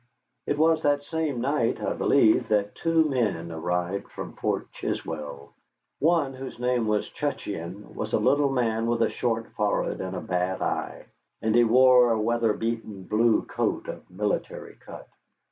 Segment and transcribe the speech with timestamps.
[0.47, 5.53] It was that same night, I believe, that two men arrived from Fort Chiswell.
[5.99, 10.19] One, whose name was Cutcheon, was a little man with a short forehead and a
[10.19, 11.05] bad eye,
[11.43, 15.07] and he wore a weather beaten blue coat of military cut.